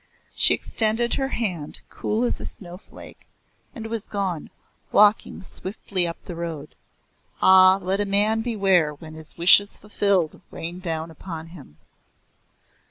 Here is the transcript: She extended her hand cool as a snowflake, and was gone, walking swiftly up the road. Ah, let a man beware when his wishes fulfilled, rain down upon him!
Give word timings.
She 0.33 0.55
extended 0.55 1.13
her 1.13 1.27
hand 1.27 1.81
cool 1.89 2.23
as 2.23 2.39
a 2.41 2.43
snowflake, 2.45 3.27
and 3.75 3.85
was 3.85 4.07
gone, 4.07 4.49
walking 4.91 5.43
swiftly 5.43 6.07
up 6.07 6.17
the 6.25 6.33
road. 6.33 6.73
Ah, 7.39 7.77
let 7.79 7.99
a 8.01 8.05
man 8.05 8.41
beware 8.41 8.95
when 8.95 9.13
his 9.13 9.37
wishes 9.37 9.77
fulfilled, 9.77 10.41
rain 10.49 10.79
down 10.79 11.11
upon 11.11 11.49
him! 11.49 11.77